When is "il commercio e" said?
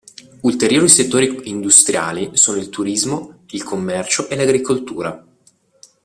3.51-4.35